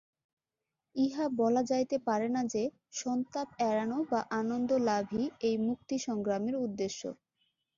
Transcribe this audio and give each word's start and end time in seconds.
ইহা 0.95 1.25
বলা 1.39 1.61
যাইতে 1.63 1.97
পারে 2.07 2.27
না 2.29 2.41
যে, 2.53 2.63
সন্তাপ 2.93 3.47
এড়ান 3.61 3.91
বা 4.11 4.19
আনন্দলাভই 4.39 5.25
এই 5.47 5.55
মুক্তি-সংগ্রামের 5.67 6.55
উদ্দেশ্য। 6.57 7.01